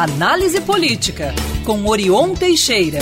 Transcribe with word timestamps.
Análise 0.00 0.60
Política, 0.60 1.34
com 1.66 1.84
Orion 1.88 2.32
Teixeira. 2.32 3.00